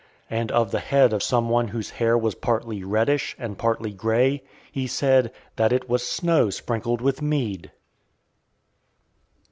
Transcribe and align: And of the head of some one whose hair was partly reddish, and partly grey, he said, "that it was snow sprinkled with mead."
And 0.31 0.51
of 0.51 0.71
the 0.71 0.79
head 0.79 1.13
of 1.13 1.21
some 1.21 1.47
one 1.47 1.67
whose 1.67 1.91
hair 1.91 2.17
was 2.17 2.33
partly 2.33 2.83
reddish, 2.83 3.35
and 3.37 3.55
partly 3.55 3.93
grey, 3.93 4.41
he 4.71 4.87
said, 4.87 5.31
"that 5.57 5.71
it 5.71 5.87
was 5.87 6.03
snow 6.03 6.49
sprinkled 6.49 7.01
with 7.01 7.21
mead." 7.21 7.69